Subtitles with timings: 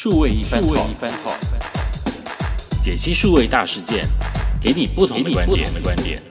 [0.00, 1.36] 数位一番 talk，
[2.80, 4.06] 解析数位大事件，
[4.62, 5.74] 给你不同的观点。
[5.74, 6.22] 的观点。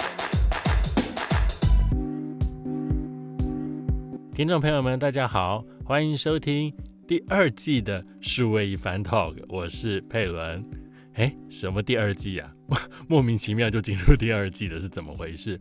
[4.33, 6.73] 听众朋友们，大家好，欢迎收听
[7.05, 10.63] 第二季的数位一番 talk，我是佩伦。
[11.15, 12.49] 哎，什么第二季啊？
[13.09, 15.59] 莫名其妙就进入第二季了，是怎么回事？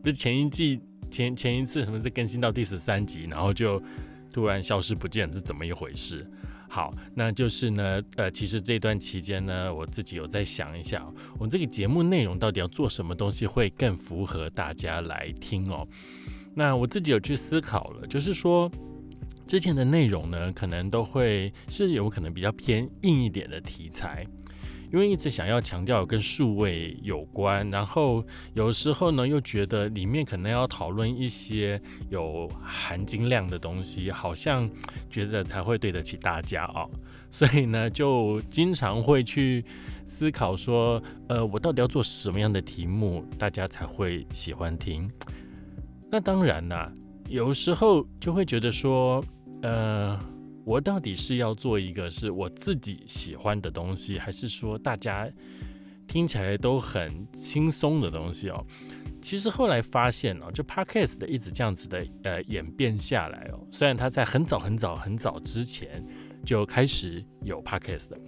[0.00, 0.80] 不是前一季
[1.10, 3.82] 前前一次什么是更新到第十三集，然后就
[4.32, 6.24] 突然消失不见，是怎么一回事？
[6.68, 11.04] 好，那就是呢，呃，其实这段期间呢，我自己有在想一下，
[11.38, 15.88] 我们这个节目内容到底要做什么东西会更符合大家来听哦。
[16.54, 18.70] 那我自己有去思考了，就是说
[19.46, 24.26] 之前的内容呢，可能都会是有可能比较偏硬一点的题材。
[24.92, 28.24] 因为一直想要强调跟数位有关，然后
[28.54, 31.80] 有时候呢又觉得里面可能要讨论一些
[32.10, 34.68] 有含金量的东西，好像
[35.10, 36.88] 觉得才会对得起大家哦，
[37.30, 39.64] 所以呢就经常会去
[40.06, 45.10] 思考说，呃，我到底要做什么样的题目，大家才会喜欢听？
[46.10, 46.92] 那当然啦，
[47.28, 49.22] 有时候就会觉得说，
[49.62, 50.18] 呃。
[50.68, 55.26] 我到底是要做一个是我自己喜欢的东西，还是说大家
[56.06, 58.62] 听起来都很轻松的东西哦？
[59.22, 66.04] 其实后来发现哦，就 podcast 的一直这样子的呃演变下来哦，虽然它在很早很早很早之前
[66.44, 68.20] 就开始有 podcast 的，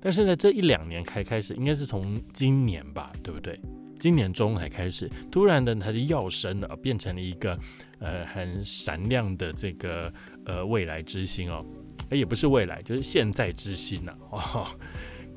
[0.00, 3.60] 但是在这一两年开开始，应该是从今年吧，对不对？
[3.98, 7.58] 今年中才开始，突然的它的药声呢变成了一个
[7.98, 10.12] 呃很闪亮的这个
[10.46, 11.66] 呃未来之星哦。
[12.10, 14.14] 哎，也不是未来，就是现在之星呐。
[14.30, 14.66] 哦，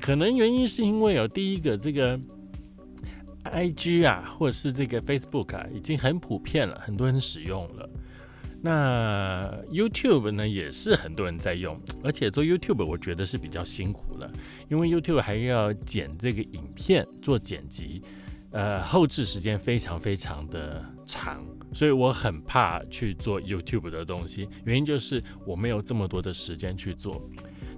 [0.00, 2.18] 可能原因是因为有第一个这个
[3.44, 7.88] I G 啊，或者是这个 Facebook 啊，已经很普遍了，很多人使用了。
[8.64, 14.30] 那 YouTube 呢，也是很多人在用，而且做 YouTube 我觉得是比较辛苦了，
[14.70, 18.00] 因为 YouTube 还要剪这个影片，做剪辑。
[18.52, 27.20] 呃，后置时间非常非常的长，所以我很怕去做 YouTube 的东西，原因就是我没有这么多的时间去做。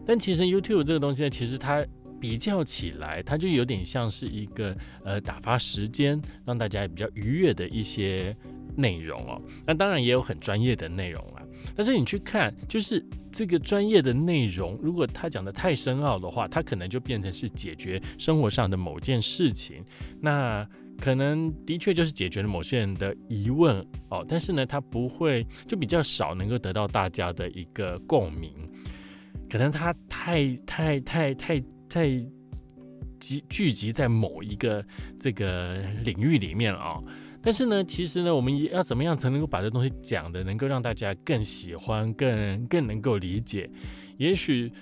[0.06, 1.84] 但其实 YouTube 这个东西呢，其实它
[2.20, 8.36] 比较起来，它就有点像是一个呃打发时间，让大家比较愉悦的一些
[8.76, 9.40] 内容哦。
[9.66, 11.42] 那当然也有很专业的内容啦。
[11.74, 19.82] 但是你去看，就是这个专业的内容，如果他讲的太深奥的话，它可能就变成是解决生活上的某件事情，
[20.20, 20.68] 那
[21.04, 23.76] 可能的确就是解决了某些人的疑问
[24.08, 24.24] 哦。
[24.26, 28.50] 但是呢，它不会就比较少能够得到大家的一个共鸣，
[29.50, 32.08] 可能它太太太太太
[33.18, 34.82] 集聚集在某一个
[35.20, 36.98] 这个领域里面了啊。
[37.42, 43.68] 但是呢，其实呢，我们要怎么样才能够把这东西讲的能够让大家更喜欢、更更能够理解？
[44.16, 44.72] 也许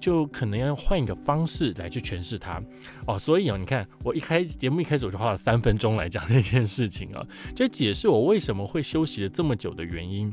[0.00, 2.60] 就可能要换一个方式来去诠释它
[3.06, 3.18] 哦。
[3.18, 10.32] 所以啊，你看，我一开节目一开始我就花了三分钟来讲这件事情啊， 就解释我为什么会休息了这么久的原因。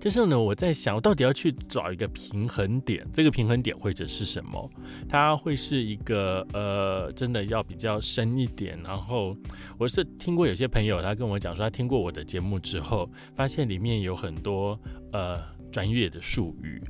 [0.00, 4.70] 就是呢，我在想，我到底要去找一个平衡点，这个平衡点会者是什么？
[5.08, 8.78] 它会是一个呃，真的要比较深一点。
[8.84, 9.36] 然后
[9.78, 14.78] 我是听过有些朋友，他跟我讲说，他听过我的节目之后，发现里面有很多
[15.12, 15.40] 呃
[15.72, 16.80] 专业的术语，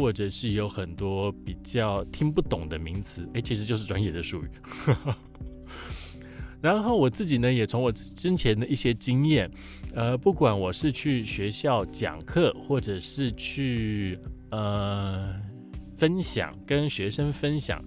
[0.00, 4.48] 或者是有很多比较听不懂的名词，诶，其实就是专业的术语。
[6.62, 9.50] 然后我自己呢，也从我之前的一些经验，
[9.94, 14.18] 呃，不管我是去学校讲课，或者是去
[14.50, 15.34] 呃
[15.98, 17.78] 分享，跟学生分享，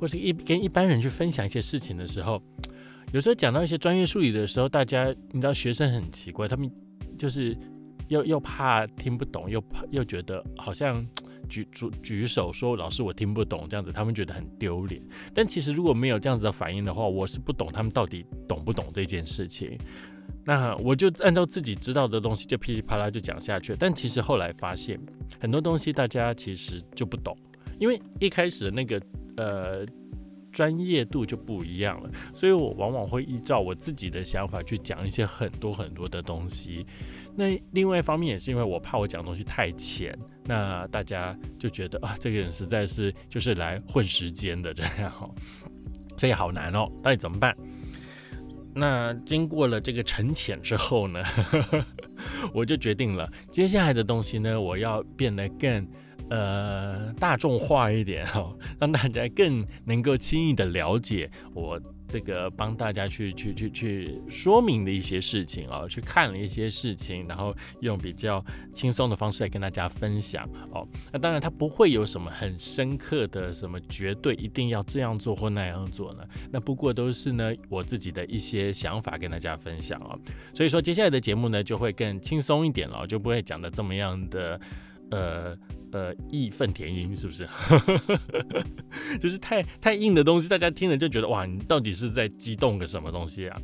[0.00, 2.42] 或是一跟一般人去分享一些事情的时候，
[3.12, 6.70] 有时候讲到一些专业术语的时候，大家你知道学生很奇怪，他们
[7.18, 7.54] 就是
[8.08, 11.06] 又又怕听不懂，又怕又觉得好像。
[11.48, 15.00] 举举举手说老师我听不懂这样子，他们觉得很丢脸。
[15.32, 19.78] 但其实如果没有这样子的反应的话，我是不懂他们到底懂不懂这件事情。
[20.44, 23.74] 那我就按照自己知道的东西就噼里啪啦就讲下去。
[23.78, 24.98] 但其实后来发现
[25.40, 27.36] 很多东西大家其实就不懂，
[27.78, 29.00] 因为一开始那个
[29.36, 29.86] 呃
[30.54, 36.86] 专业度就不一样了，所以我往往会依照我自己的想法去讲一些很多很多的东西。
[37.36, 40.16] 那另外一方面也是因为我怕我讲东西太浅，
[40.46, 45.34] 那大家就觉得啊，这个人实在是就是来混时间的这样，
[46.16, 47.54] 所以好难哦，到底怎么办？
[48.76, 51.22] 那经过了这个沉潜之后呢，
[52.54, 55.86] 我就决定了接下来的东西呢，我要变得更
[56.30, 61.80] 呃大众化一点哈， 让大家更能够轻易的了解我。
[62.06, 70.86] 这个帮大家去去去去说明的一些事情哦，去看了一些事情，然后用比较轻松的方式来跟大家分享哦。
[71.10, 76.22] 那当然，它不会有什么很深刻的什么绝对一定要这样做或那样做呢？
[76.52, 80.16] 那不过都是呢我自己的一些想法跟大家分享哦。
[80.52, 84.60] 所以说，接下来的节目呢就会更轻松一点了，就不会讲的这么样的
[85.10, 85.58] 呃。
[85.94, 87.48] 呃，义愤填膺是不是？
[89.22, 93.56] 就是太太硬的东西，大家听了就觉得哇，你到底是在激动个什么东西啊？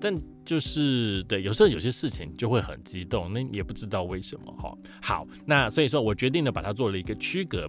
[0.00, 0.14] 但
[0.44, 4.72] 就是对，有时候有些事情就会很激动，那也不知道为什么哈。
[5.00, 7.68] 好，那所以说我决定呢，把它做了一个区隔。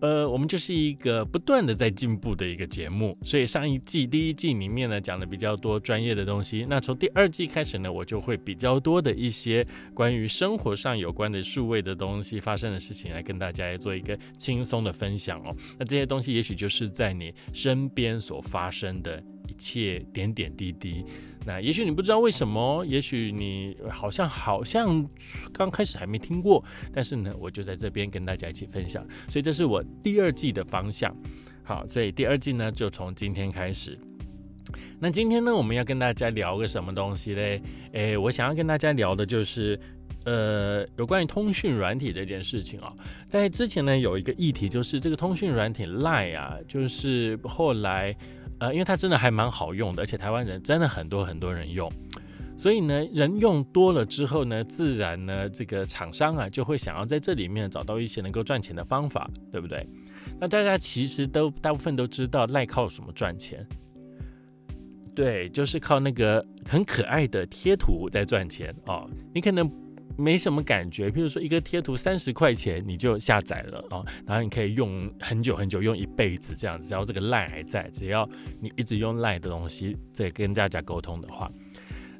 [0.00, 15.56] 呃，我们就是一个不断的在进步的一个节目，所以上一季第一季里面呢讲的比较多专业的东西，那从第二季开始呢，我就会比较多的一些关于生活上有关的数位的东西发生的事情来跟大家来做一个轻松的分享哦。
[15.78, 21.04] 那这些东西也许就是在你身边所发生的一切点点滴滴。
[21.46, 25.08] 那也许你不知道为什么，也许你好像好像
[25.52, 31.16] 刚开始还没听过，但是呢，我就在这边跟大家一起分享，所以这是我第二季的方向。
[31.62, 33.96] 好，所以第二季呢就从今天开始。
[34.98, 37.62] 那今天呢，我们要跟大家聊个什么东西嘞？
[37.92, 39.78] 诶，我想要跟大家聊的就是
[40.24, 42.92] 呃，有关于通讯软体这件事情啊。
[43.28, 48.16] 在之前呢，有一个议题就是这个通讯软体 Line 啊，就是后来。
[48.58, 51.90] 呃，因为它真的还蛮好用的，而且台湾人真的很多很多人用，
[52.56, 59.86] 所以呢，人用多了之后呢，自然呢，这个厂商啊就会想要在这里面找到一些能够赚钱的方法，对不对？
[60.40, 63.66] 那大家其实都大部分都知道赖靠什么赚钱？
[65.14, 69.08] 对，就是靠那个很可爱的贴图在赚钱哦。
[69.34, 69.85] 你可能。
[70.16, 76.88] 没什么感觉，譬如说一个贴图三十块钱你就下载了啊，然后你可以用很久很久，用一辈子这样子。
[76.88, 78.26] 只要这个赖还在，只要
[78.60, 81.50] 你一直用赖的东西在跟大家沟通的话，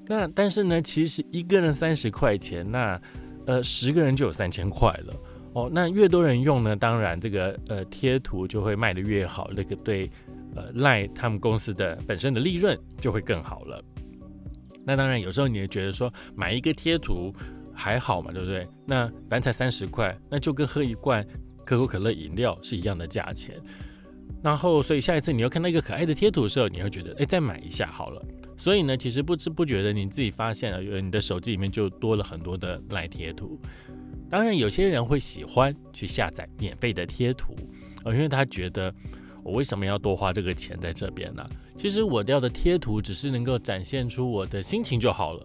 [0.06, 3.00] 那但是呢，其实一个人三十块钱，那
[3.46, 5.14] 呃十个人就有三千块了
[5.54, 5.70] 哦。
[5.72, 10.10] 那越多人用呢，当然这个呃贴图就会卖得越好，那个对
[10.54, 13.82] 呃赖他们公司的本身的利润就会更好了。
[14.84, 17.34] 那当然有时候你也觉得说买一个贴图。
[17.76, 18.66] 还好嘛，对不对？
[18.86, 21.24] 那反正才三十块，那就跟喝一罐
[21.64, 23.54] 可口可乐饮料是一样的价钱。
[24.42, 28.24] 然后，所以下一次你又看到一个可爱的贴图的时候，你会觉得，哎，再买一下好了。
[28.56, 33.58] 所以呢，其实不知不觉的，你自己发现了，你的手机里面就多了很多的赖贴图。
[34.30, 37.54] 当然，有些人会喜欢去下载免费的贴图，
[38.04, 38.92] 呃，因为他觉得
[39.42, 41.48] 我为什么要多花这个钱在这边呢？
[41.76, 45.42] 其实我要的贴图只是能够展现出我的心情就好了，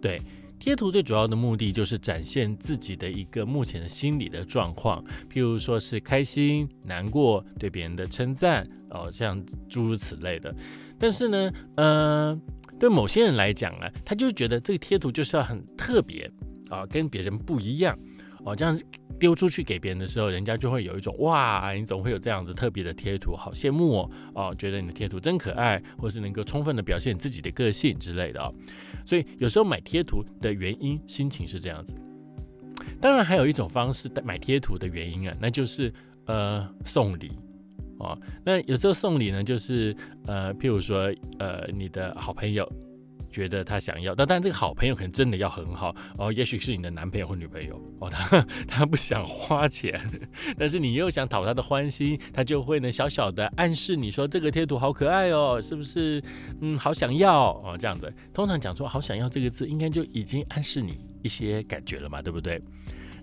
[0.00, 0.20] 对。
[0.62, 10.54] 贴图最主要的目的就是展现自己的一个目前的心理的状况，譬如说是开心、难过、对别人的称赞，哦，像诸如此类的。
[11.00, 12.40] 但是呢，呃，
[12.78, 16.30] 对某些人来讲呢，他就觉得这个贴图就是要很特别
[16.70, 17.98] 啊，跟别人不一样
[18.44, 18.78] 哦，这样
[19.18, 28.54] 丢出去给别人的时候，人家就会有一种哇，你总会有这样子特别的贴图，好羡慕哦，哦，觉得你的贴图真可爱，或是能够充分的表现自己的个性之类的哦。
[29.04, 31.94] 所以有时候买贴图的原因，心情是这样子。
[33.00, 35.92] 当然还有一种方式买贴图的原因啊，那就是
[36.26, 37.32] 呃送礼
[37.98, 38.18] 哦。
[38.44, 39.96] 那有时候送礼呢，就是
[40.26, 42.70] 呃譬如说呃你的好朋友。
[43.32, 50.00] 觉得他想要，但但这个好朋友可能真的要很好哦，也许是你的男朋友或女朋友哦，他 他不想花钱，
[50.58, 56.22] 但是你又想讨他的欢心，他就会呢小小的暗示你说这个贴图好可爱哦，是不是？
[56.60, 62.60] 嗯，好想要哦，这样子，通常讲出好想要这个字，应该就已经暗示你一些感觉了嘛，对不对？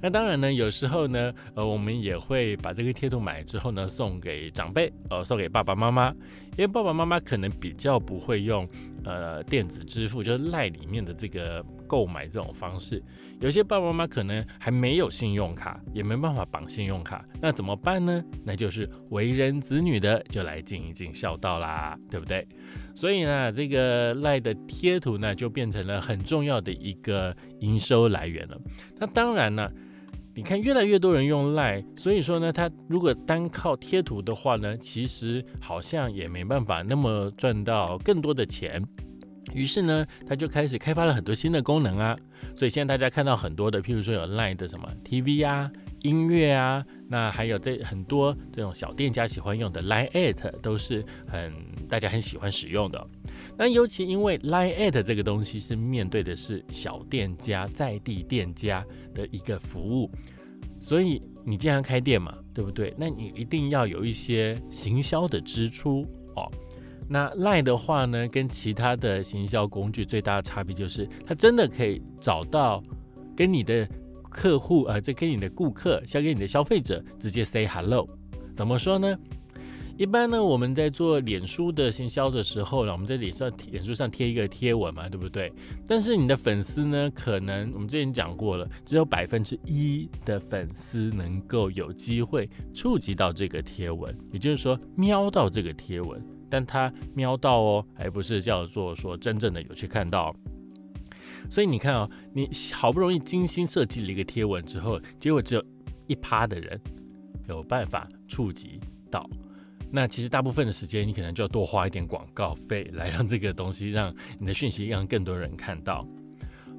[0.01, 6.09] 那当然呢，有时候呢，呃，我们也会把这个贴图买之后呢，送给长辈，呃，送给爸爸妈妈，
[6.51, 8.67] 因为爸爸妈妈可能比较不会用，
[9.03, 13.03] 呃，电子支付，就是赖里面的这个购买这种方式。
[13.41, 18.23] 有些爸爸妈妈可能还没有信用卡，也没办法绑信用卡，那怎么办呢？
[18.45, 22.47] 那就是为人子女的就来尽一尽孝道啦，对不对？
[22.95, 28.57] 所以呢，这个赖的贴图呢，就变成了很重要的一个营收来源了。
[28.97, 29.69] 那当然呢。
[30.39, 38.81] 你看，越来越多人用 LINE，，所以说呢，他如果单靠贴图的话呢，其实好像也没办法那么赚到更多的钱。
[39.53, 42.15] 于是呢，他就开始开发了很多新的功能啊。
[42.55, 45.69] 所以现在大家看到很多的，譬如说有 LINE 的什么 TV 啊、
[46.03, 51.51] 音乐啊，那还有这很多这种小店家喜欢用的 Line at 都是很
[51.89, 53.07] 大家很喜欢使用的。
[53.59, 60.09] 那尤其因为 Line at 这个东西是面对的是小店家在地店家的一个服务。
[60.79, 62.93] 所以你既然开店嘛，对不对？
[62.97, 66.05] 那你一定要有一些行销的支出
[66.37, 66.49] 哦。
[67.09, 72.81] 那 Line 的话呢，跟其他的行销工具最大的差别就是，它真的可以找到
[73.35, 73.85] 跟你的
[74.29, 78.07] 客户，呃，这跟你的顾客，像跟你的消费者直接 say hello。
[78.55, 79.17] 怎么说呢？
[79.99, 85.51] 一般呢，我们在做脸书的行销的时候呢，我们在脸上脸书上贴一个贴文嘛，对不对？
[85.85, 100.33] 但是你的粉丝呢，可能我们之前讲过了，只有百分之一的粉丝能够有机会触及到这个贴文，也就是说瞄到这个贴文，但他瞄到哦，还不是叫做说真正的有去看到。
[101.49, 105.63] 所以你看哦，你好不容易精心设计了一个贴文之后，结果只有
[106.07, 106.79] 一趴的人
[107.49, 108.79] 有办法触及
[109.11, 109.29] 到。
[109.91, 116.07] 那其实大部分的时间，你可能就要多花一点广告费，来让这个东西让你的讯息让更多人看到。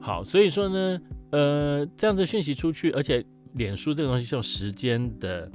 [0.00, 1.00] 好，所以说呢，
[1.30, 3.24] 呃，这样子讯息出去，而且
[3.54, 5.50] 脸书这个东西是有时间的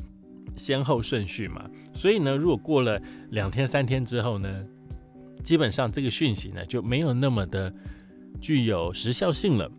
[0.56, 4.66] 先后顺序嘛，所以呢，如果过了两天三天之后呢，
[5.44, 7.74] 基本上这个讯息呢就没有那么的
[8.40, 9.72] 具有时效性了，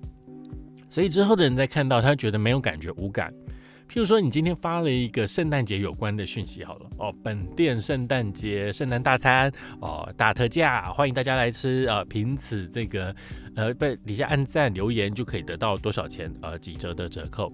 [0.91, 3.33] 所以之后的人在看到，他觉得没有感觉，无感。
[3.89, 9.51] 譬如说，你今天发了一个圣诞节有关的讯息，好了哦，本店圣诞节圣诞大餐
[9.81, 12.05] 哦，大特价，欢迎大家来吃啊！
[12.09, 13.15] 凭此这个
[13.55, 17.51] 呃，被底下按赞留言就可以得到多少钱呃几折的折扣。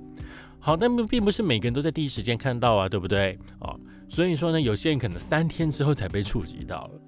[0.59, 3.39] 好，但并不是每个人都在第一时间看到啊，对不对？
[3.61, 7.01] 哦，所以说呢，有些人可能三天之后才被触及到了。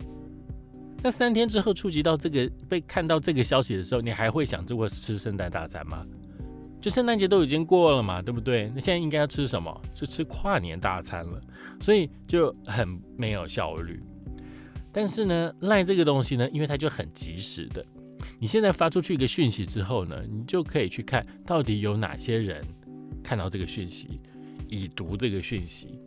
[1.02, 6.04] 那三天之后触及到这个被看到这个消息的时候，你还会想这会吃圣诞大餐吗？
[6.84, 8.70] 就圣诞节都已经过了嘛，对不对？
[8.74, 9.80] 那现在应该要吃什么？
[9.94, 11.40] 是吃跨年大餐了，
[11.80, 14.02] 所以就很没有效率。
[14.92, 17.82] 但是呢，赖这个东西呢，因为它就很及时的，
[18.38, 22.62] 你现在发出去一个讯息之后呢，你就可以去看到底有哪些人
[23.22, 24.20] 看到这个讯息，
[24.68, 25.98] 已读这个讯息。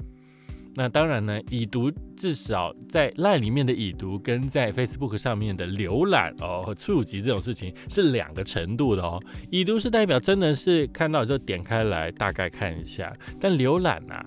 [0.80, 9.20] 那当然呢，已读至少在 LINE 里面的已读，跟在 Facebook 上面的浏览哦和触及这种事情是两个程度的哦。
[9.50, 14.24] 已读是代表真的是看到之后点开来大概看一下，但浏览呐，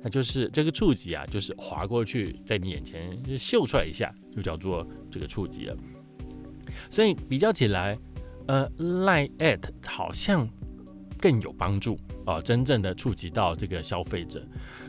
[0.00, 5.76] 它就是这个触及啊，就是划过去在你眼前就秀出来一下，就叫做这个触及了。
[6.88, 7.98] 所以比较起来，
[8.46, 10.48] 呃，LINE at 好像
[11.18, 11.98] 更有帮助。
[12.24, 14.42] 啊，真正的触及到这个消费者，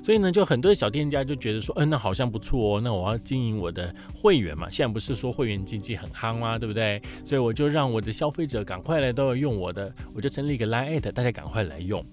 [0.03, 6.59] 所以呢，就很多小店家就觉得说，嗯，那好像不错哦，那我要经营我的会员嘛，现在不是说会员经济很夯吗？
[6.59, 7.01] 对不对？
[7.25, 12.03] 所以我就让我的消费者赶快来都要用我的，我就成立一个 Line，大家赶快来用。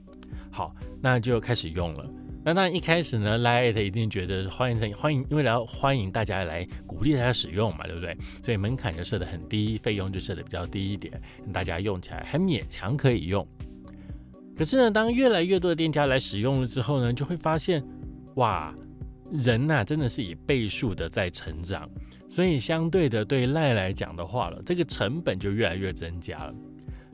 [0.50, 2.04] 好，那就开始用了。
[2.42, 8.16] 那那一开始呢，Line 一定觉得欢迎欢迎，因为要欢迎大家来鼓励大家使用嘛，对不对？
[8.42, 11.20] 所以门槛就设的很低，费用就设的比较低一点，
[11.52, 13.46] 大家用起来还勉强可以用。
[14.60, 17.82] 可是呢，当越来越多的店家来使用了之后呢，就会发现，
[18.34, 18.74] 哇，
[19.32, 21.88] 人呐真的是以倍数的在成长，
[22.28, 26.54] 所以相对的对赖来讲的话了，这个成本就越来越增加了。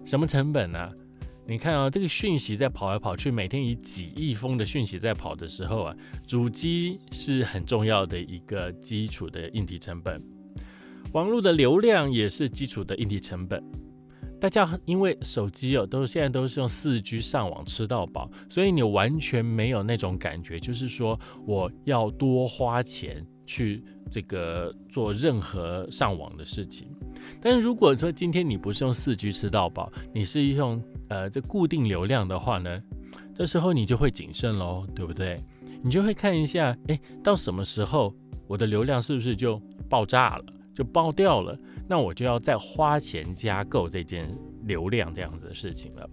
[0.04, 0.90] 什么成本呢？
[1.46, 10.20] 你看啊，这个讯息在跑来跑去，每天以几亿封的讯息在跑的时候啊，主机是很重要的一个基础的硬体成本，
[11.12, 13.62] 网络的流量也是基础的硬体成本。
[14.38, 26.88] 大家因为手机哦，都现在都是用四 G 上网吃到饱，所以你完全没有那种感觉，就是说我要多花钱去这个做任何上网的事情。
[27.40, 32.82] 但是如果说今天你不是用四 G 吃到饱，你是用呃这固定流量的话呢，
[33.34, 35.42] 这时候你就会谨慎喽，对不对？
[35.82, 38.14] 你就会看一下，哎，到什么时候
[38.46, 41.56] 我的流量是不是就爆炸了，就爆掉了？
[41.88, 44.28] 那我就要再花钱加购这件
[44.64, 46.08] 流量这样子的事情了。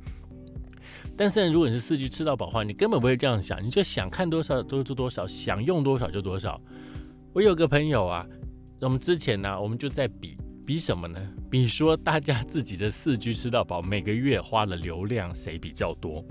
[1.15, 6.59] 但是如果你是四 G 吃到饱的话，你根本不会这样想，你就想看多少都做多少，想用多少就多少。
[7.33, 8.25] 我有个朋友啊，
[8.79, 11.19] 我们之前呢，我们就在比比什么呢？
[11.51, 16.23] 比说大家自己的四 G 吃到饱每个月花的流量谁比较多？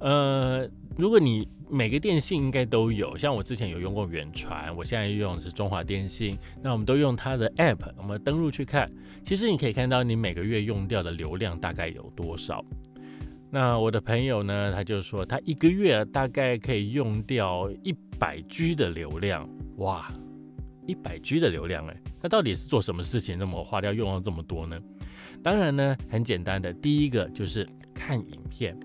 [0.00, 6.36] 呃，如果你每个电信应该都有，像我之前有用过远传，我现在用的是中华电信。
[6.62, 8.88] 那我们都用它的 App，我们登录去看，
[9.22, 12.64] 其实你可以看到你每个月用掉的流量大概有多少。
[13.50, 20.12] 那我的朋友呢，他就说他一个月大概可以用掉一百 G 的流量，哇，
[20.86, 24.78] 一百 G 的流量哎，那到底是做什么事情那么花掉用了这么多呢？
[25.42, 28.78] 当然呢，很简单的，第一个就是看影片，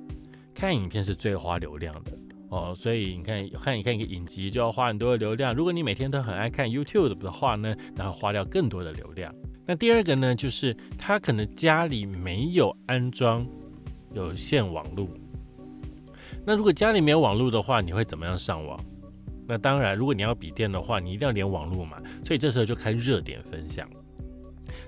[0.54, 2.12] 看影片是最花流量的。
[2.54, 5.56] 哦，所以你看，看你看一个影集就要花很多的流量。
[5.56, 9.34] 如果你每天都很爱看 YouTube 的话呢，然后花掉更多的流量。
[9.66, 13.44] 那第二个呢，就是他可能家里没有安装
[14.14, 15.08] 有线网络，
[16.46, 18.80] 那如果家里没有网络的话，你会怎么样上网？
[19.48, 21.98] 那当然，如果你要笔电的话，你一定要连网络嘛。
[22.24, 23.90] 所以这时候就开热点分享，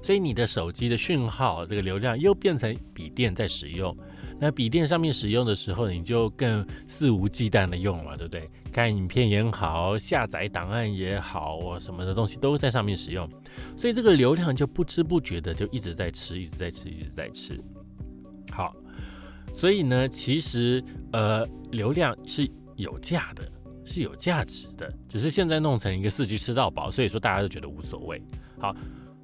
[0.03, 3.91] 所以你的手机的讯号这个流量又变成笔电在使用。
[4.39, 8.49] 那笔电上面使用的时候，你就更肆无忌惮的用了，对不对？
[8.71, 13.27] 看影片也好，下载档案也好，什么的东西都在上面使用，
[13.77, 17.59] 所以这个流量就不知不觉的就一直在吃，一直在吃，一直在吃。
[18.51, 18.73] 好，
[19.53, 23.49] 所以呢，其实呃，流量是有价的，
[23.85, 28.21] 是有价值的，只是现在弄成一个四 G 吃到饱，所以说大家都觉得无所谓。
[28.59, 28.75] 好。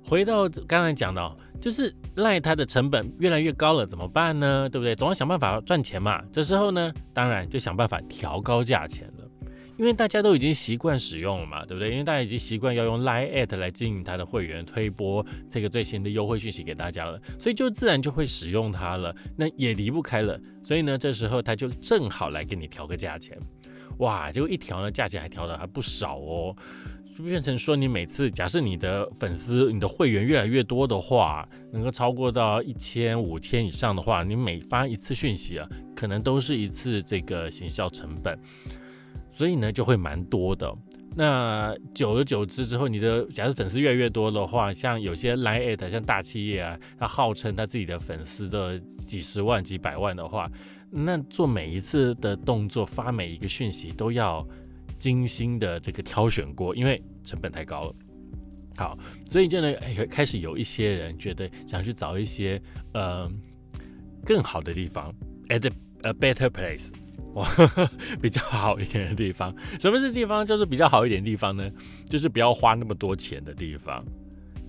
[0.03, 4.67] 回到刚才讲的，就是赖它的成本越来越高了，怎么办呢？
[4.67, 4.95] 对不对？
[4.95, 6.21] 总要想办法赚钱嘛。
[6.33, 9.29] 这时候呢，当然就想办法调高价钱了，
[9.77, 11.91] 因为大家都已经习惯使用了嘛，对不对？
[11.91, 19.15] 因为大家已经习惯要用 Line at 来经营它的会员，推播这个最新的优惠讯息给大家了，所以就自然就会使用它了。
[19.37, 23.37] 那也离不开了，所以呢，这时候他就正好来给你调个价钱，
[23.99, 24.31] 哇！
[24.31, 26.55] 结果一调呢，价钱还调的还不少哦。
[27.17, 38.39] 就变成说，你每次假设你的粉丝、你的会员越来越多的话，能够超过到一千、五千以上的话，你每发一次讯息啊，可能都是一次这个行销成本，
[39.31, 40.73] 所以呢就会蛮多的。
[41.13, 50.49] 那久而久之之后，你的假设粉丝越来越多的话，像有些 line at 像大企业啊，他号称他自己的粉丝的几十万、几百万的话，
[50.89, 54.47] 那做每一次的动作、发每一个讯息都要。
[55.01, 57.95] 精心的这个挑选过，因为成本太高了。
[58.77, 58.95] 好，
[59.27, 59.73] 所以就呢，
[60.09, 62.61] 开始有一些人觉得想去找一些
[62.93, 63.27] 呃
[64.23, 65.11] 更好的地方
[65.49, 65.67] ，at
[66.03, 66.91] a better place，
[67.33, 67.49] 哇，
[68.21, 69.53] 比较好一点的地方。
[69.79, 70.45] 什么是地方？
[70.45, 71.67] 就是比较好一点的地方呢？
[72.07, 74.05] 就是不要花那么多钱的地方。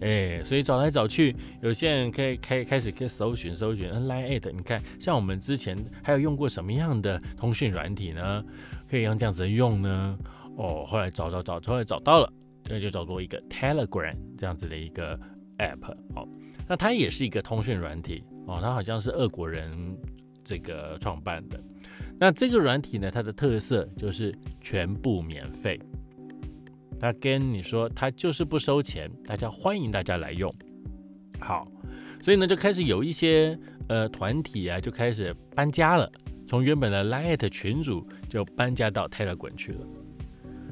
[0.01, 8.45] 哎，所以找来找去，有些人可以开开始可以搜寻搜寻 Line at，你看，像我们之前还有用过什么样的通讯软体呢？
[8.93, 10.19] 可以让这样子用呢？
[10.59, 12.31] 哦，后来找找找，后来找到了，
[12.69, 15.19] 那就找到一个 Telegram 这样子的一个
[15.57, 15.91] App。
[16.15, 16.29] 哦，
[16.69, 19.97] 那它也是一个通讯软体哦，它好像是俄国人
[20.45, 21.59] 这个创办的。
[22.21, 24.31] 那这个软体呢，它的特色就是
[24.61, 25.81] 全部免费。
[27.01, 30.55] 它跟你说，它就是不收钱，大家欢迎大家来用。
[31.41, 31.67] 好，
[32.21, 36.13] 所以呢，就开始有一些呃团体啊，就开始搬家了。
[36.47, 39.87] 从原本的 Line 群组就搬家到 Telegram 去了。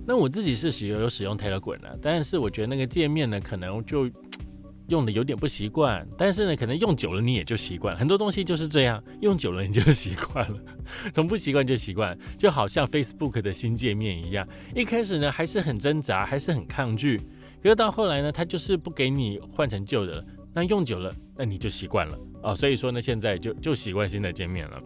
[0.06, 4.08] 那我自己是使用有使用 Telegram 的，但是我觉得那个界面呢，可能就
[4.88, 6.08] 用的有点不习惯。
[6.16, 7.94] 但是呢，可能用久了你也就习惯。
[7.94, 10.58] 很多东西就是这样，用久了你就习惯了。
[11.12, 14.48] 从不习惯就习惯，就好像 Facebook 的新界面一样。
[14.74, 17.18] 一开始呢还是很挣扎，还是很抗拒。
[17.62, 20.24] 可是到后来呢，它就是不给你换成旧的了。
[20.54, 22.56] 那用久了，那你就习惯了哦。
[22.56, 24.78] 所以说呢，现在就就习惯新的界面了。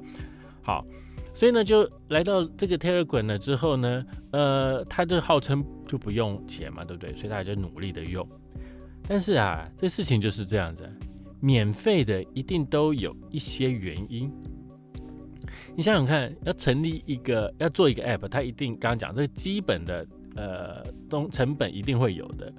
[0.60, 0.84] 好，
[1.34, 7.12] 所以呢，就来到这个 Telegram 了之后呢，呃，它就号称就不用钱嘛，对不对？
[7.16, 8.26] 所以大家就努力的用。
[9.08, 10.88] 但是啊，这事情就是这样子，
[11.40, 14.32] 免费的一定都有一些原因。
[15.76, 22.50] 你想想看，要成立一个，要做一个 App，它一定刚刚讲这个基本的呃东成本一定会有的。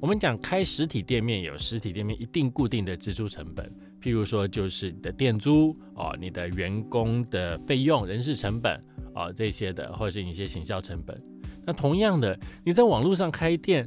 [0.00, 3.70] 我们讲开实体店面有实体店面一定固定的支出成本。
[4.06, 8.80] 譬如说，就是你的店租哦，你的员工的费用、人事成本
[9.12, 11.18] 啊这些的，或者是你一些行销成本。
[11.66, 13.84] 那同样的，你在网络上开店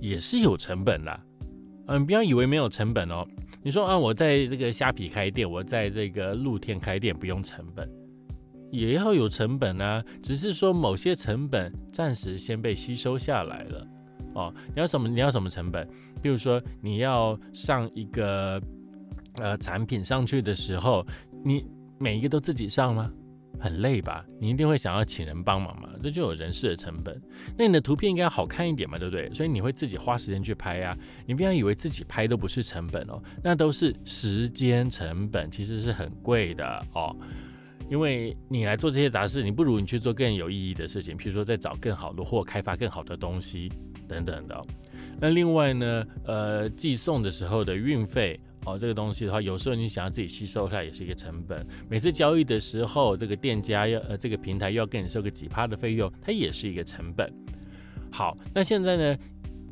[0.00, 1.20] 也是有成本的。
[1.86, 3.24] 嗯，不要以为没有成本哦。
[3.62, 7.88] 你说啊，我在这个虾皮开店，我在这个露天开店不用成本，
[8.72, 10.04] 也要有成本啊。
[10.20, 13.86] 只是说某些成本暂时先被吸收下来了。
[14.34, 15.08] 哦，你要什么？
[15.08, 15.88] 你要什么成本？
[16.20, 18.60] 比如说你要上一个。
[19.40, 21.06] 呃，产品上去的时候，
[21.44, 21.64] 你
[21.98, 23.10] 每一个都自己上吗？
[23.60, 24.24] 很累吧？
[24.40, 25.88] 你一定会想要请人帮忙嘛？
[26.00, 27.20] 这就有人事的成本。
[27.56, 29.28] 那你的图片应该好看一点嘛，对不对？
[29.32, 30.96] 所以你会自己花时间去拍呀。
[31.26, 37.16] 你不要以为自己拍都不是成本哦，那都是时间成本，其实是很贵的哦。
[37.90, 43.72] 因为你来做这些杂事，你不如你去做更有意义的事情，比如说在找更好的货，开发更好的东西
[44.06, 44.64] 等等的。
[45.20, 48.38] 那另外呢，呃，寄送的时候的运费。
[48.68, 51.66] 哦，这个东西的话，有时候你想要自己吸收它也是一个成本。
[51.88, 57.32] 每次交易的时候，这个店家要呃，这个平台又要跟你收个几趴的费用，它也是一个成本。
[58.10, 59.18] 好，那现在呢，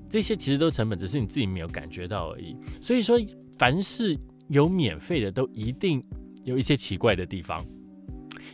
[0.09, 2.57] 这些其实都成本，只是你自己没有感觉到而已。
[2.81, 3.19] 所以说，
[3.59, 4.17] 凡是
[4.49, 6.03] 有免费的，都一定
[6.45, 7.65] 有一些奇怪的地方。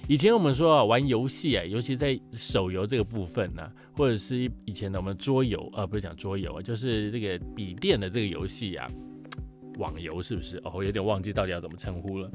[0.08, 8.90] 以前我们说啊，玩游戏啊，尤其在手游这个部分呢，或者是以前的我们桌游啊，不是讲桌游啊，就是这个笔电的这个游戏啊。
[9.78, 10.58] 网游是不是？
[10.64, 12.30] 哦，我有点忘记到底要怎么称呼了。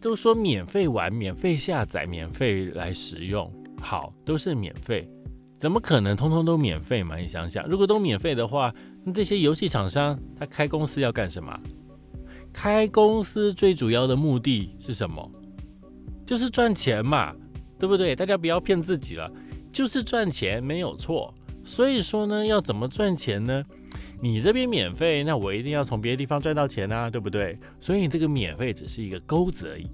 [0.00, 5.08] 都说免费玩、免费下载、免费来使用，好，都是免费，
[5.56, 7.16] 怎么可能通通都免费嘛？
[7.16, 8.72] 你想想，如果都免费的话，
[9.04, 11.58] 那这些游戏厂商他开公司要干什么？
[12.52, 15.28] 开公司最主要的目的是什么？
[16.24, 17.34] 就是赚钱嘛，
[17.78, 18.14] 对不对？
[18.14, 19.28] 大家不要骗自己了，
[19.72, 21.34] 就是赚钱没有错。
[21.64, 23.64] 所以说呢，要怎么赚钱呢？
[24.20, 27.58] 你这边免费，那我一定要从别的地方赚到钱啊，对不对？
[27.78, 29.86] 所以这个免费只是一个钩子而已，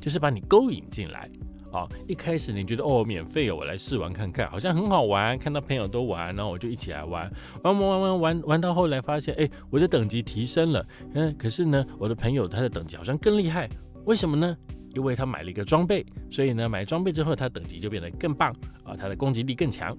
[0.00, 1.28] 就是把你勾引进来
[1.72, 1.86] 啊。
[2.08, 7.30] 一开始你觉得哦，免费哦，我来试玩看看，好像很好玩，看到朋友都玩，然后我就一起来玩，
[7.62, 13.68] 玩玩玩玩玩玩到后来发现，哎，我的等级提升了，嗯，可是呢，我的朋友他的等级好像更厉害，
[14.06, 14.56] 为什么呢？
[14.94, 18.50] 因为他买了一个装备，所以呢，买装备之后，他等级就变得更棒
[18.82, 19.94] 啊，他的攻击力更强。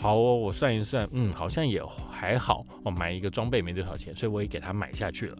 [0.00, 2.62] 好哦，我算一算，嗯，好像也还好。
[2.84, 5.36] 我买一个装备没多少钱，所以我也给他买下去了。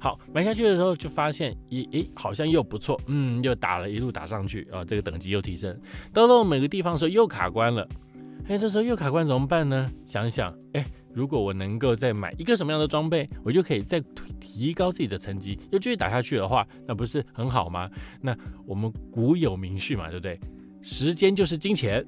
[0.00, 5.80] 好，买下去的时候就发现，咦咦，好像又不错，嗯，又打了一路打上去啊，这个等级又提升。
[6.12, 7.88] 到了每个地方的时候又卡关了，
[8.48, 9.88] 哎，这时候又卡关怎么办呢？
[10.04, 14.02] 想想，哎，如果我能够再买一个什么样的装备，我就可以再
[14.40, 17.88] 提高自己的成绩，又继续打下去的话，那不是很好吗？
[18.20, 20.36] 那我们古有名序嘛，对不对？
[20.82, 22.04] 时间就是金钱。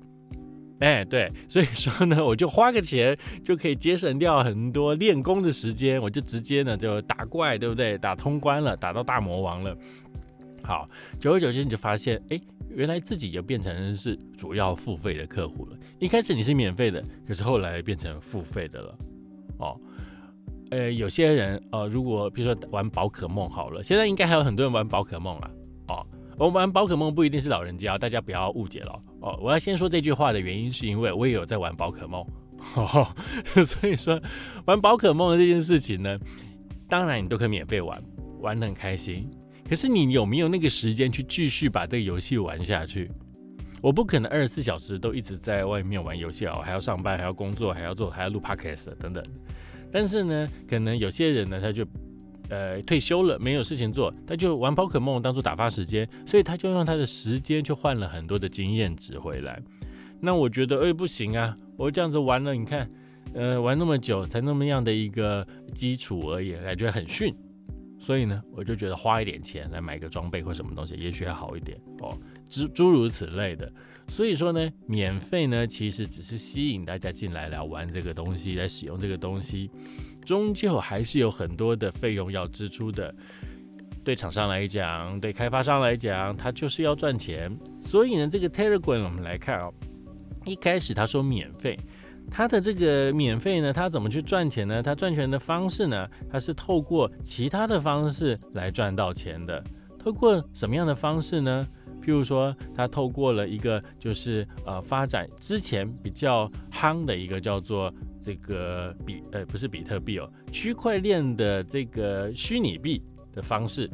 [0.83, 7.97] 哎，对，所以说呢，我就花个钱就可以节省掉很多练功的时间，我就直接呢就打怪，对不对？
[7.99, 9.77] 打通关了，打到大魔王了。
[10.65, 10.89] 好，
[11.21, 15.77] 久而久之你就发现，哎，原来自己就变成是主要付费的客户了。
[16.01, 18.99] 一开始你是免费的，可是后来变成付费的了。
[19.59, 19.81] 哦，
[20.71, 25.51] 呃，有些人呃，如果比如说玩宝可梦好了，现在应该还有很多人玩宝可梦了。
[25.87, 26.05] 哦。
[26.39, 29.39] 我玩宝可梦不一定是老人家，大家不要误解了哦。
[29.41, 32.25] 我要先说这句话的原因，是因为我也有在玩宝可梦，
[33.65, 34.21] 所以说
[34.65, 36.19] 玩宝可梦的这件事情呢，
[36.89, 38.03] 当然你都可以免费玩，
[38.41, 39.29] 玩得很开心。
[39.69, 43.11] 可是你有没有那个时间去继续把这个游戏玩下去？
[43.81, 49.23] 我不可能二十四小时都一直在外面玩游戏啊，我还要上班，还要工作，还要做，还要录 podcast 等等。
[49.93, 51.87] 但是呢，可能有些人呢，他就。
[52.49, 59.61] 呃，退休了没有事情做，他就玩宝可梦当做打发时间，所以他就用他的时间去换了很多的经验值回来。
[60.21, 62.89] 那我觉得，哎，不行啊，我这样子玩了，你看，
[63.35, 67.35] 呃，玩那么久才那么样的一个基础而已，感觉很逊。
[67.99, 73.73] 所以呢，我就觉得花一点钱来买个装备或什么东西，也许还好一点哦，诸诸如此类的。
[74.09, 79.71] 所以说呢，免费呢，其实只是吸引大家进来来玩这个东西，来使用这个东西。
[80.25, 83.15] 终究还是有很多的费用要支出的，
[84.05, 87.55] 对厂商来讲，对开发商来讲，他就是要赚钱。
[87.81, 89.73] 所以呢，这个 Telegram 我们来看哦，
[90.45, 91.79] 一开始他说免费，
[92.31, 94.83] 他的这个免费呢，他怎么去赚钱呢？
[94.83, 99.63] 他赚钱的方式呢，他是透过其他的方式来赚到钱的。
[99.99, 101.67] 透过什么样的方式呢？
[102.01, 107.93] 譬如说，他透过了一个就是呃发展之前比较夯的一个叫做。
[108.23, 113.03] 这个比呃不是比特币哦，区块链的这个虚拟币
[113.35, 113.91] 的方式。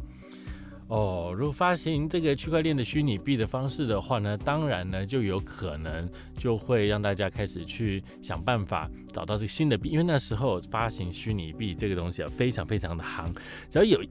[0.88, 13.30] 哦，如果发行这个区块链的虚拟币的方式的话呢，当然呢就有可能就会让大家开始去想办法找到这个新的币，因为那时候发行虚拟币这个东西啊非常非常的行，
[13.68, 14.02] 只要有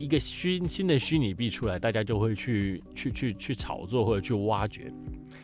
[0.00, 4.90] 一个虚新的虚拟币出来，大家就会去去去去炒作或者去挖掘。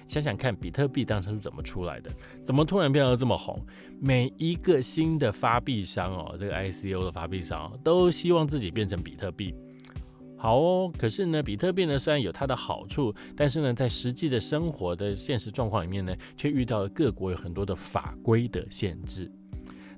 [0.09, 2.11] 想想看，比特币当时是怎么出来的？
[2.42, 3.61] 怎么突然变得这么红？
[4.01, 9.55] 每一个新的发币商哦，这个 ICO 的发币商都希望自己变成比特币。
[10.38, 19.31] 好哦，可是呢，比特币呢虽然有它的好处，但是呢，在实际的生活的现实状况里面呢，却遇到了各国有很多的法规的限制。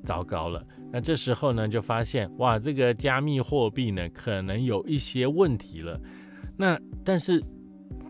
[0.04, 6.00] 糟糕了，那这时候呢，就发现哇，这个加密货币呢，可能有一些问题了。
[6.56, 7.42] 那但是，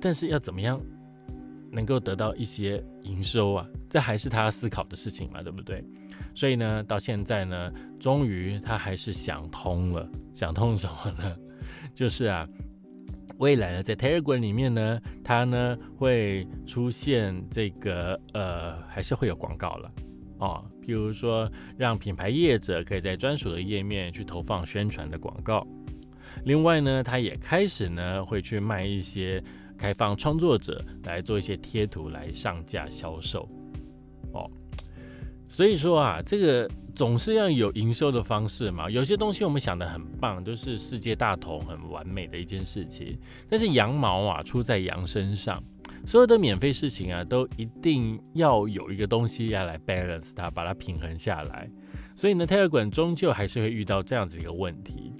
[0.00, 0.80] 但是要怎么样？
[1.70, 5.84] 能够得到一些营收啊，这还是他思考的事情嘛，对不对？
[6.34, 10.08] 所以呢，到现在呢，终于他还是想通了。
[10.32, 11.36] 想通什么呢？
[11.94, 12.48] 就是啊，
[13.36, 19.92] 未来呢，在 Telegram 里面呢，它呢会出现这个呃，还是会有广告了
[20.38, 20.64] 哦。
[20.80, 25.66] 比如说，让品牌业者可以在专属的页面去投放宣传的广告。
[26.44, 29.42] 另外呢，他也开始呢会去卖一些。
[29.80, 33.48] 开放创作者来做一些贴图来上架销售，
[34.32, 34.44] 哦，
[35.48, 36.68] 所以说啊，这个
[36.98, 38.90] 总是要有营收的方式嘛。
[38.90, 43.16] 有些东西我们想的很棒，都是世界大同、很完美的一件事情。
[43.48, 45.62] 但是羊毛啊出在羊身上，
[46.04, 51.70] 所有的免费事情啊，都一定要有一个东西要来 balance 它，把它平衡下来。
[52.16, 55.12] 所以呢，泰尔馆终究还是会遇到这样子一个问题。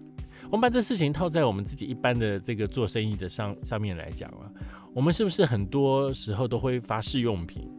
[0.47, 4.51] 我们把这事情套在我们自己一般的这个做生意的上上面来讲啊，
[4.93, 7.71] 我们是不是很多时候都会发试用品，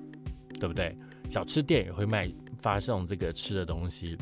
[0.58, 0.96] 对不对？
[1.28, 4.18] 小吃店也会卖发送这个吃的东西。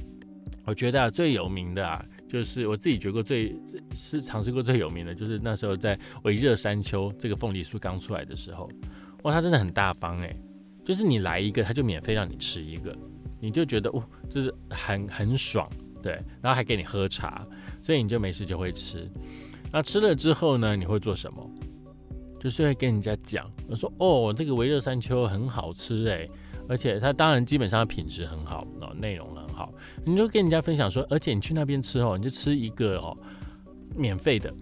[0.65, 3.55] 我觉得啊，最有名的啊，就是我自己觉过最
[3.95, 8.69] 是尝试过最有名的，就是那时候在维热山丘这个凤梨酥刚出来的时候，
[9.23, 10.35] 哇，它真的很大方哎，
[10.83, 12.95] 就是你来一个，他就免费让你吃一个，
[13.39, 15.69] 你就觉得哦，就是很很爽，
[16.03, 17.41] 对，然后还给你喝茶。
[17.79, 19.09] 所以你就没事就会吃，
[19.71, 20.75] 那吃了之后呢？
[20.75, 21.49] 你会做什么？
[22.41, 26.27] 就是会跟人家讲，我说哦，这个维热山丘很好吃哎，
[26.67, 29.71] 而且它当然基本上品质很好哦，内容很好，
[30.05, 33.15] 你就跟人家分享说，而且你去那边吃哦，你就吃一个哦，
[33.95, 34.53] 免费的，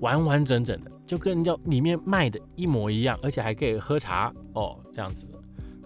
[0.00, 5.26] 完完整整的，就跟人家里面卖的一模一样，而且还可以喝茶哦，这样子。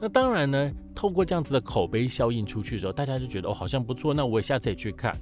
[0.01, 5.15] 那当然呢，透过这样子的口碑效应出去的时候，大家就觉得哦，好像不错，那我下次也去看。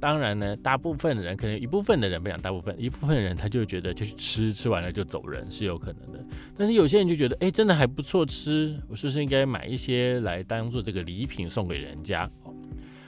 [0.00, 6.24] 当然呢，大部分的人可能一部分的人不讲大部分，一部分人他就觉得就去吃，吃完了就走人是有可能的。
[6.56, 12.28] 但是有些人就觉得，哎，真的还不错吃，我是不是应该买一些来当做这个礼品送给人家？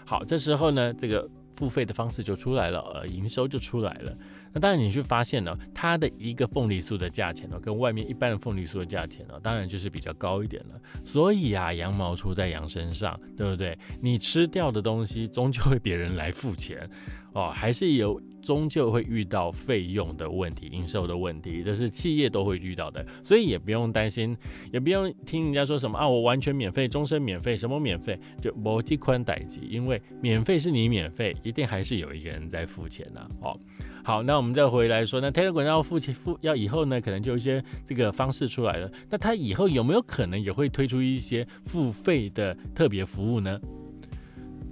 [0.05, 4.13] 好，这时候呢，这个付费的方式就出来了，呃，营收就出来了。
[4.53, 10.81] 那当然，你去发现呢，它的一个凤梨酥的价钱呢，跟外面一般的凤梨酥的价钱呢，当然就是比较高一点了。
[11.05, 13.77] 所以啊，羊毛出在羊身上，对不对？
[14.01, 16.88] 你吃掉的东西，终究会别人来付钱
[17.33, 23.03] 哦，还是有，终究会遇到费用的问题、营收的问题，这是企业都会遇到的。
[23.25, 24.37] 所以也不用担心，
[24.71, 33.59] 也不用听人家说什么啊，我完全免费，终身免费，什么免费，就摩机宽待机，因为免费是你免费，一定还是有一个人在付钱呐，哦。
[34.05, 38.91] 好，那我们再回来说，那 Telegram 要付钱付要以后呢，可能就有一些这个方式出来了。
[39.09, 43.61] 那它以后有没有可能也会推出一些付费的特别服务呢？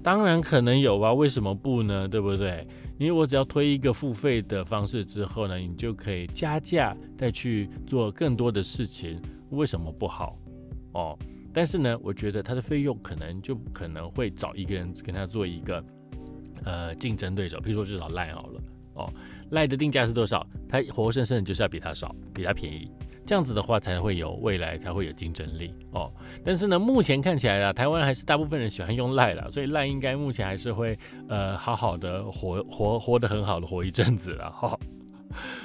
[0.03, 2.09] 当然可能有吧，为什么不呢？
[2.09, 2.67] 对不对？
[2.99, 10.37] 因为我只要推一个付费的方式之后呢，你就可以加价再去做更多的事情，为什么不好？
[10.93, 11.17] 哦，
[11.55, 15.85] 但是呢，我觉得它的费用可能就可能会找一个人跟他做一个
[16.65, 18.61] 呃竞争对手，比如说至少赖好了。
[19.01, 19.13] 哦，
[19.51, 20.47] 赖的定价是多少？
[20.69, 22.91] 它活生生的就是要比它少，比它便宜，
[23.27, 26.13] 这样子的话才会有未来，才会有竞争力哦。
[26.45, 34.79] 但是呢，目前看起来啊，台湾还是大部分人喜欢用赖了，所以赖应该目前还是会呃好好的活活活得很好的活一阵子了哈。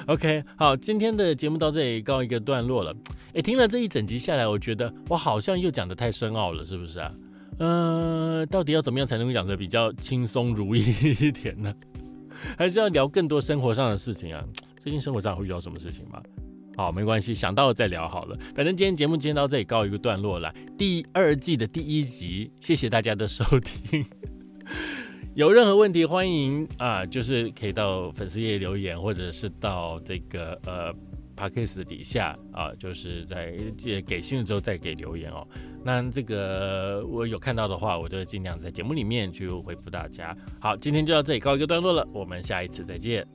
[0.05, 2.93] OK，好，今天的节目到这里告一个段落了。
[3.33, 7.11] 诶，听了这一整集下来，我觉得我好像又讲的太深奥了，是不是啊？
[7.57, 10.83] 呃，到底要怎么样才能够讲的比较轻松如意
[11.19, 11.73] 一点呢？
[12.57, 14.43] 还是要聊更多生活上的事情啊？
[14.79, 16.21] 最近生活上会遇到什么事情吗？
[16.77, 18.37] 好，没关系，想到了再聊好了。
[18.55, 20.53] 反正今天节目今天到这里告一个段落了。
[20.77, 24.05] 第二季的第一集，谢谢大家的收听。
[25.35, 30.93] 有任何问题，欢迎啊，就是可以到粉丝页留言，或者是到这个呃。
[31.35, 35.47] P a c k a s e 底下啊，就是在借给信的之后再给留言哦。
[35.83, 40.35] 那这个我有看到的话，我就尽量在节目里面去回复大家。
[40.59, 43.25] 好，今天就到这里告一个段落了，我们下一次再见。